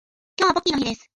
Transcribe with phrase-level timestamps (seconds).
[0.37, 1.07] 今日はポッキーの日です